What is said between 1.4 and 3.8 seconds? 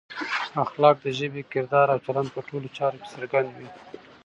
کردار او چلند په ټولو چارو کې څرګندوي.